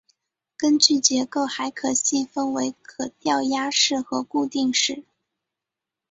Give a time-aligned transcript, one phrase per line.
[0.57, 5.03] 根据结构还可细分为可调压式和固定式。